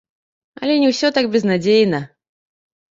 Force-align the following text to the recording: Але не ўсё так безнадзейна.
Але 0.61 0.79
не 0.83 0.89
ўсё 0.93 1.13
так 1.19 1.31
безнадзейна. 1.37 2.05